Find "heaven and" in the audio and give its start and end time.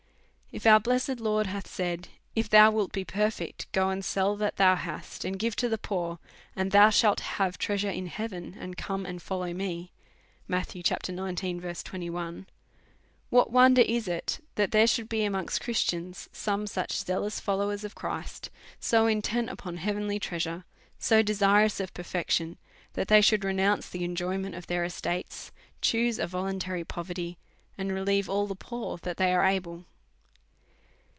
8.07-8.75